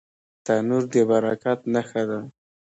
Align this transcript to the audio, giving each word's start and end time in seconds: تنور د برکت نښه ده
تنور 0.45 0.83
د 0.93 0.95
برکت 1.09 1.59
نښه 1.73 2.03
ده 2.09 2.19